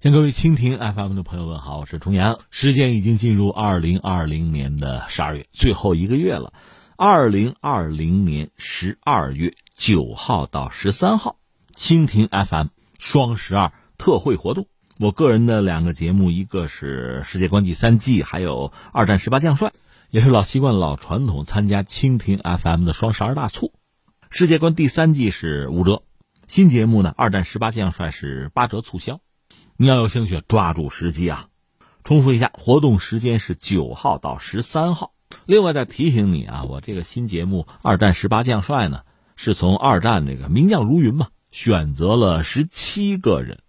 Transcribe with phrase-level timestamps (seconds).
[0.00, 2.38] 向各位蜻蜓 FM 的朋友们好，我是重阳。
[2.50, 6.52] 时间已经进入二零二零年的十二月最后一个月了，
[6.96, 11.40] 二零二零年十二月九号到十三号，
[11.74, 14.68] 蜻蜓 FM 双十二特惠活动。
[15.00, 19.72] 我个人的两个节目，一个是世界观第三季，还有二战十八将帅，
[20.10, 23.72] 也是老习惯、老传统，参加蜻蜓 FM 的双十二大促。
[24.30, 26.04] 世界观第三季是五折，
[26.46, 29.20] 新节目呢，二战十八将帅是八折促销。
[29.80, 31.46] 你要有兴趣，抓住时机啊！
[32.02, 35.12] 重复一下，活动时间是九号到十三号。
[35.46, 39.02] 另外再提醒你啊，我这个新节目《二战十八将帅》呢，
[39.36, 43.60] 是从二战这个名将如云嘛，选择了十七个人，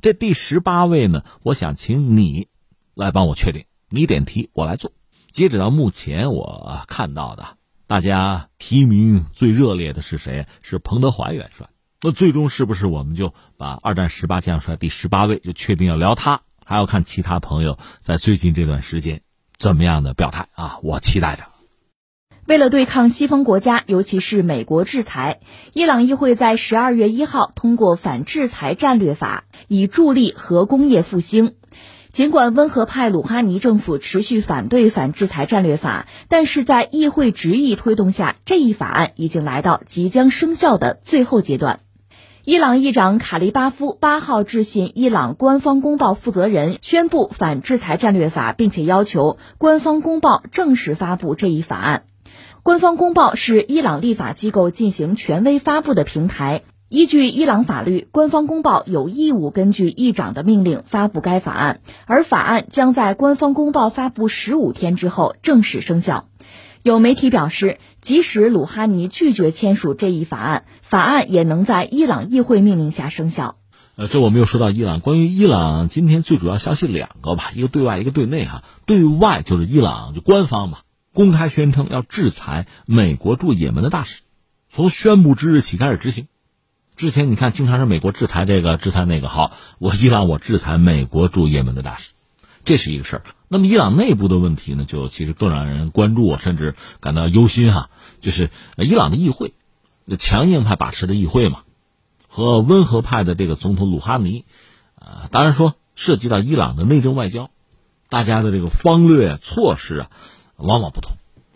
[0.00, 2.48] 这第十八位呢，我想请你
[2.94, 4.92] 来帮我确定，你点题，我来做。
[5.30, 10.46] 截止到目前我看到的，大家提名最热烈的是谁？
[10.62, 11.68] 是彭德怀元帅。
[12.02, 16.40] 那最终是不是我们就把二战十八将帅第十八位就确定要聊他？
[16.64, 19.20] 还要看其他朋友在最近这段时间
[19.58, 20.78] 怎么样的表态啊！
[20.82, 21.42] 我期待着。
[22.46, 25.40] 为了对抗西方国家，尤其是美国制裁，
[25.74, 31.54] 伊朗议会在十二月一号通过反制裁战略法，以助力核工业复兴。
[32.12, 41.80] 尽管温和派鲁哈尼政府持续反对反制裁战略法，但是在议会执意推动下，这一法案已经来到即将生效的最后阶段。
[42.42, 52.04] 伊朗议长卡利巴夫八号致信伊朗官方公报负责人，宣布反制裁战略法，并且要求官方公报正式发布这一法案。
[52.62, 56.62] 官方公报是伊朗立法机构进行权威发布的平台。
[56.88, 66.24] 依据伊朗法律，官方公报有义务根据议长的命令发布该法案，而法案将在官方公报发布十五天之后正式生效。
[66.82, 73.56] 有媒体表示，即使鲁哈尼拒绝签署这一法案，法案也能在伊朗议会命令下生效。
[73.96, 75.00] 呃，这我们又说到伊朗。
[75.00, 78.46] 关于伊朗，今天最主要消息两个吧，一个对外，一个对内。
[78.46, 80.78] 哈，对外就是伊朗就官方嘛，
[81.12, 84.22] 公开宣称要制裁美国驻也门的大使，
[84.72, 86.28] 从宣布之日起开始执行。
[86.96, 89.28] 之前你看，经常是美国制裁这个，制裁那个。
[89.28, 92.12] 好，我伊朗我制裁美国驻也门的大使。
[92.64, 93.22] 这是一个事儿。
[93.48, 97.90] 那么伊朗内部的问题呢，就其实更让人关注，甚至感到忧心哈。
[98.20, 99.54] 就是伊朗的议会，
[100.18, 101.62] 强硬派把持的议会嘛，
[102.28, 104.44] 和温和派的这个总统鲁哈尼，
[104.94, 107.50] 呃，当然说涉及到伊朗的内政外交，
[108.08, 110.10] 大家的这个方略措施啊，
[110.56, 111.12] 往往不同。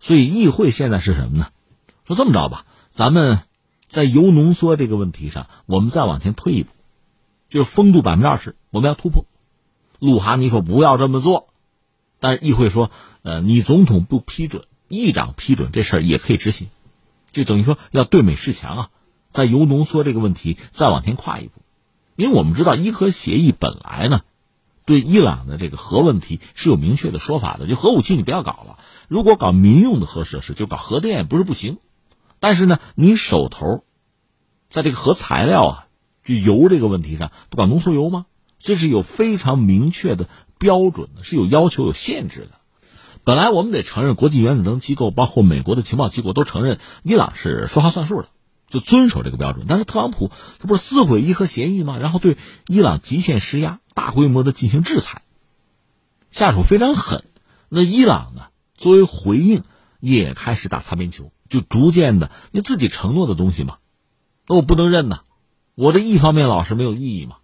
[0.00, 1.48] 所以议会现在是什么呢？
[2.04, 3.40] 说这么着吧，咱们
[3.88, 6.70] 在铀浓缩这个问题上，我们再往前推一步，
[7.48, 9.24] 就是风度百分之二十，我们要突破。
[9.98, 11.48] 鲁哈尼说不要这么做，
[12.20, 12.90] 但是议会说，
[13.22, 16.68] 呃，你总统不批准，议长批准这事儿也可以执行，
[17.32, 18.90] 就等于说要对美示强啊，
[19.30, 21.62] 在铀浓缩这个问题再往前跨一步，
[22.14, 24.22] 因为我们知道伊核协议本来呢，
[24.84, 31.78] 对伊朗的这个核问题是有明确的说法的，就核武器你不要搞了，如果搞民用的核设施，就搞核电也不是不行，
[32.38, 33.84] 但是呢，你手头，
[34.70, 35.86] 在这个核材料啊，
[36.24, 38.26] 就油这个问题上，不搞浓缩铀吗？
[38.58, 40.28] 这是有非常明确的
[40.58, 42.50] 标准的，是有要求、有限制的。
[43.24, 48.28] 本来我们得承认，国际原子能机构，包括美国的情报机构，都承认伊朗是说话算数的，
[48.68, 49.66] 就遵守这个标准。
[49.68, 50.30] 但是特朗普
[50.60, 51.98] 他不是撕毁伊核协议吗？
[51.98, 52.36] 然后对
[52.68, 55.22] 伊朗极限施压，大规模的进行制裁，
[56.30, 57.24] 下手非常狠。
[57.68, 58.42] 那伊朗呢，
[58.76, 59.64] 作为回应，
[59.98, 63.78] 也开始打擦边球，就逐渐的，你自己承诺的东西嘛，
[64.46, 65.22] 那我不能认呐。
[65.74, 67.38] 我这一方面老是没有意义嘛。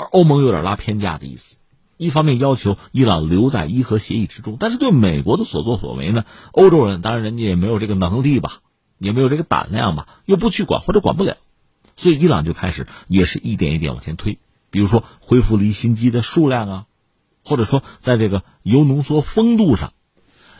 [0.00, 1.58] 而欧盟有点拉偏架的意思，
[1.98, 6.24] 一方面要求伊朗留在伊核协议之中，但是对美国的所作所为呢？
[6.52, 8.60] 欧洲人当然人家也没有这个能力吧，
[8.98, 11.36] 也没有这个胆量吧，又不去管或者管不了，
[11.96, 14.38] 所以伊朗就开始也是一点一点往前推，
[14.70, 16.86] 比如说恢复离心机的数量啊，
[17.44, 19.92] 或者说在这个铀浓缩风度上，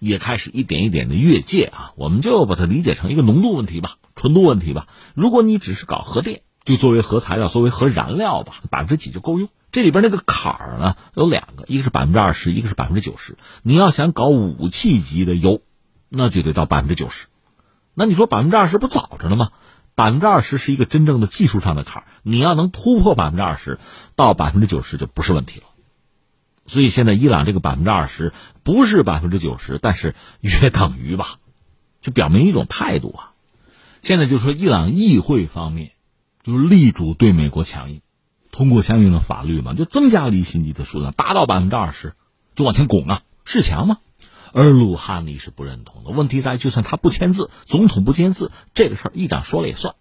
[0.00, 4.88] 也开始一点一点的越界啊，我们就把它理解成一个浓度问题吧，纯度问题吧。
[5.14, 6.40] 如果你只是搞核电。
[6.66, 9.48] 就作为核材料，作为核燃料吧，百分之几就够用。
[9.70, 13.38] 这里边那个坎儿呢，有两个，一个是百分之二十，一个是百分之九十。
[13.62, 15.62] 你要想搞武器级的铀，
[16.08, 17.28] 那就得到百分之九十。
[17.94, 19.50] 那你说百分之二十不早着呢吗？
[19.94, 23.78] 百分之二十是一个真正的技术上的坎儿，你要能突破百分之二十，
[24.16, 25.66] 到百分之九十就不是问题了。
[26.66, 28.32] 所以现在伊朗这个百分之二十
[28.64, 31.36] 不是百分之九十，但是约等于吧，
[32.02, 33.32] 就表明一种态度啊。
[34.02, 35.92] 现在就说伊朗议会方面。
[36.46, 38.02] 就是力主对美国强硬，
[38.52, 42.14] 通过相应的法律嘛，就增加离心机的数量，达到百分之二十，
[42.54, 43.98] 就往前拱啊，是强吗？
[44.52, 46.12] 而鲁哈尼是不认同的。
[46.12, 49.96] 问题在于，就算他不签字，总统不签字，这个事儿议长说了也算。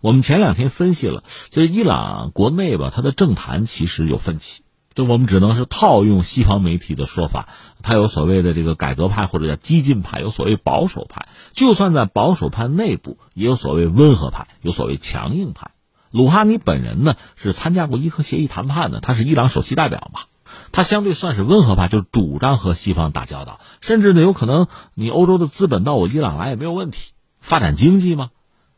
[0.00, 4.62] 我们前两天分析了，就是伊朗国内吧，它的政坛其实有分歧，
[4.94, 7.50] 就我们只能是套用西方媒体的说法，
[7.82, 11.28] 他有所谓的这个改革派或者叫激进派，有所谓保守派。
[11.52, 15.70] 就算在保守派内部，也有所谓温和派，有所谓强硬派。
[16.12, 20.20] 鲁哈尼本人呢是参加过伊核协议谈判的，他是伊朗首席代表嘛，
[20.70, 28.30] 他相对算是温和派，就主张和西方打交道，甚至呢有可能你欧洲的资本到我伊朗来也没有问题，发展经济嘛。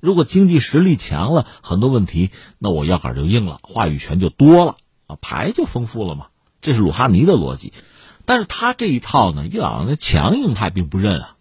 [0.00, 4.76] 如果经济实力强了，很多问题那我腰杆就硬了，话语权就多了。
[5.08, 6.26] 啊，牌就丰富了嘛，
[6.60, 7.72] 这是鲁哈尼的逻辑，
[8.24, 11.36] 但是他这一套呢，伊朗的强硬派并不认啊，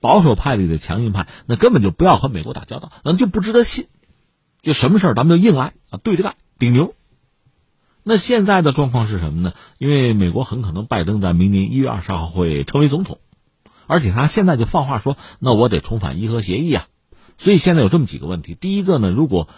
[0.00, 3.88] 保守派里的强硬派那根本就不要和美国打交道，那就不值得信，
[4.66, 6.96] 就什么事儿咱们就硬来啊，对着干，顶牛。
[8.02, 9.52] 那现在的状况是什么呢？
[9.78, 13.20] 因为美国很可能拜登在明年一月二十号会成为总统，
[13.86, 16.88] 而且他现在就放话说，那我得重返伊核协议啊，
[17.38, 19.48] 所以现在有这么几个问题，第一个呢，如果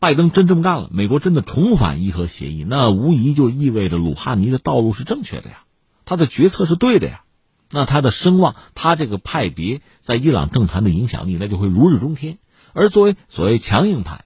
[0.00, 5.62] 拜登真这么干了，美国真的重返伊核协议，那无疑就意味着鲁哈尼的道路是正确的呀，
[6.04, 7.22] 他的决策是对的呀，
[7.70, 12.38] 那他的声望，他这个派别在伊朗政坛的影响力，那就会如日中天。
[12.74, 14.24] 而作为所谓强硬派，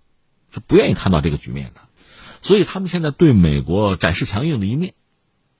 [0.56, 1.82] 是不愿意看到这个局面的，
[2.40, 4.94] 所以他们现在对美国展示强硬的一面，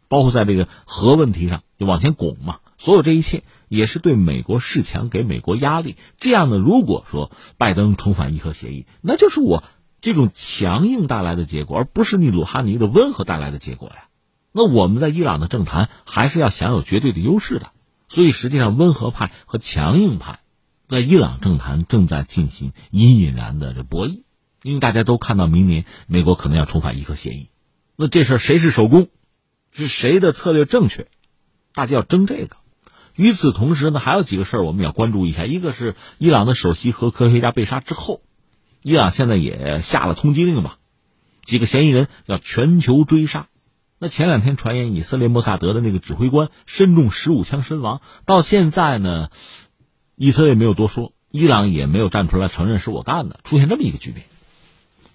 [0.08, 5.96] 包括在这个核问题上就往前拱嘛，所有这一切也是对美国示强，给美国压力。
[6.18, 9.62] 这样呢，如果说拜登重返伊核协议，那就是我。
[10.02, 14.08] 这种强硬带来的结果，而不是你鲁哈尼的温和带来的结果呀。
[14.52, 17.72] 那我们在伊朗的政坛还是要享有绝对的优势的。
[18.06, 20.40] 所以，实际上温和派和强硬派
[20.86, 24.22] 在伊朗政坛正在进行隐隐然的这博弈。
[24.66, 27.50] 因为大家都看到，明年美国可能要重返伊核协议，
[27.94, 29.10] 那这事儿谁是首功，
[29.70, 31.06] 是谁的策略正确，
[31.72, 32.56] 大家要争这个。
[33.14, 35.44] 与此同时呢，还有几个事儿我们要关注一下。
[35.44, 38.22] 一个是伊朗的首席核科学家被杀之后。
[38.82, 40.78] 伊朗现在也下了通缉令吧，
[41.44, 43.46] 几个嫌疑人要全球追杀。
[44.00, 49.30] 那前两天传言以色列莫萨德的那个指挥官身中十五枪身亡，到现在呢，
[50.16, 54.24] 以色列没有多说，伊朗也没有站出来承认是我干的，出现这么一个局面。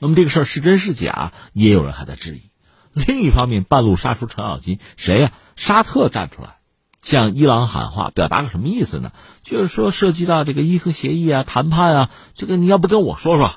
[0.01, 2.49] 那么这个事儿是真是假，也有人还在质疑。
[2.91, 5.31] 另一方面，半路杀出程咬金，谁呀？
[5.55, 6.55] 沙特站出来。
[7.03, 9.11] 向伊朗喊话，表达个什么意思呢？
[9.43, 13.53] 就是说，涉及到这个伊核协议啊、谈判啊，这个你要不跟我说说，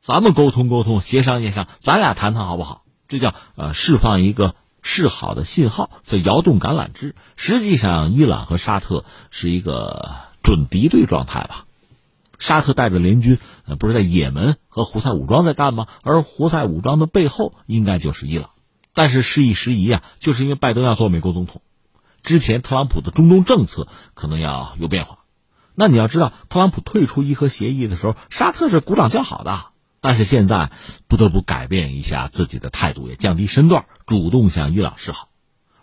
[0.00, 2.84] 咱们沟通沟通、协商协商，咱俩谈谈好不好？
[3.08, 7.16] 这叫呃释放一个示好的信号，叫摇动橄榄枝。
[7.34, 10.10] 实际上，伊朗和沙特是一个
[10.44, 11.64] 准敌对状态吧？
[12.38, 15.88] 沙特带着联军，呃，不是在也门和胡塞武装在干吗？
[16.02, 18.50] 而胡塞武装的背后应该就是伊朗。
[18.94, 21.62] 但是事已时移啊，就是因为拜登要做美国总统。
[22.22, 25.18] 之前特朗普的中东政策可能要有变化，
[25.74, 29.66] 那你要知道，特朗普退出伊核协议的时候，沙特是鼓掌叫好的，
[30.00, 30.70] 但是现在
[31.06, 35.28] 不得不改变一下自己的态度，也降低身段，主动向伊朗示好。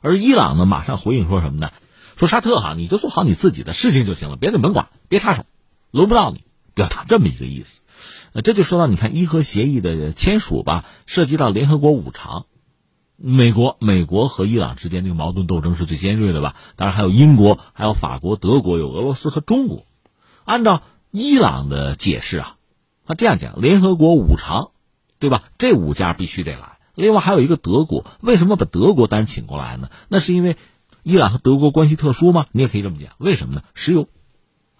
[0.01, 1.71] 而伊朗呢，马上回应说什么呢？
[2.17, 5.45] 说沙特哈，你就做好你自己的事情就行了，别的甭管，别插手，
[5.91, 6.44] 轮不到你，
[6.75, 7.81] 表达这么一个意思。
[8.33, 12.45] 呃，这就说到你看伊核协议的签署吧，涉及到联合国五常。
[13.17, 16.57] 美国，美国和伊朗之间这个矛盾斗争是最尖锐的吧？
[16.75, 19.85] 当然还有英国，还有法国、德国，有俄罗斯和中国。
[20.43, 22.57] 按照伊朗的解释啊，
[23.05, 24.71] 他这样讲：联合国五常，
[25.17, 25.43] 对吧？
[25.57, 26.77] 这五家必须得来。
[26.93, 29.89] 另外还有一个德国，为什么把德国单请过来呢？
[30.09, 30.57] 那是因为
[31.01, 32.47] 伊朗和德国关系特殊吗？
[32.51, 33.13] 你也可以这么讲。
[33.17, 33.63] 为什么呢？
[33.75, 34.09] 石油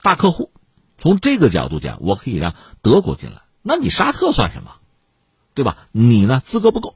[0.01, 0.51] 大客户，
[0.97, 3.41] 从这个角度讲，我可以让德国进来。
[3.61, 4.71] 那你沙特算什么？
[5.53, 5.77] 对吧？
[5.91, 6.95] 你呢，资格不够。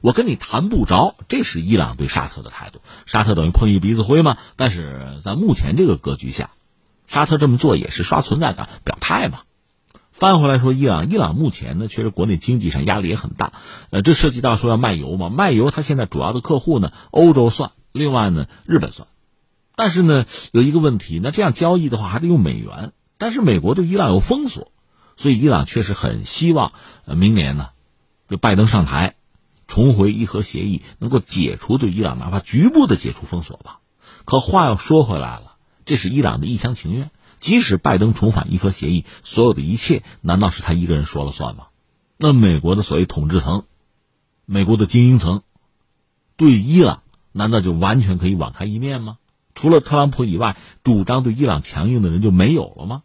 [0.00, 2.80] 我跟你谈不着，这是伊朗对沙特的态度。
[3.06, 4.36] 沙特等于碰一鼻子灰嘛？
[4.56, 6.50] 但是在目前这个格局下，
[7.06, 9.42] 沙特这么做也是刷存在感、表态嘛。
[10.10, 13.52] 翻回来说，伊朗，伊朗目前呢，确实国内经济上压力也很大。
[13.90, 15.28] 呃，这涉及到说要卖油嘛？
[15.28, 19.08] 卖油，它现在主要的客户呢，欧洲算，另外呢，日本算。
[19.76, 22.92] 但是呢，有一个问题，那这样交易的话还得用美元，
[23.22, 24.72] 但是美国对伊朗有封锁，
[25.16, 26.72] 所以伊朗确实很希望，
[27.06, 27.68] 明年呢，
[28.26, 29.14] 就拜登上台。
[29.68, 33.78] 重回伊核协议，能够解除对伊朗哪怕局部的解除封锁吧。
[34.24, 37.12] 可话又说回来了，这是伊朗的一厢情愿。
[37.38, 41.68] 即使拜登重返伊核协议，所有的一切难道是他一个人说了算吗？
[42.16, 43.62] 那美国的所谓统治层，
[44.46, 45.42] 美国的精英层，
[46.36, 49.18] 对伊朗难道就完全可以网开一面吗？
[49.54, 53.04] 除了特朗普以外，主张对伊朗强硬的人就没有了吗？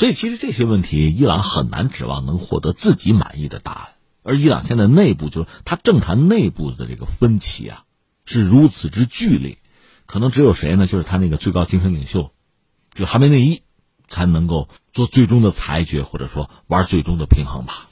[0.00, 3.88] 所以，其实这些问题，伊朗很难指望能获得自己满意的答案。
[4.22, 7.84] 而伊朗现在内部就是他政坛内部的这个分歧啊，
[8.24, 9.58] 是如此之剧烈，
[10.06, 10.86] 可能只有谁呢？
[10.86, 12.32] 就是他那个最高精神领袖，
[12.94, 13.60] 就哈梅内伊，
[14.08, 17.89] 才能够做最终的裁决，或者说玩最终的平衡吧。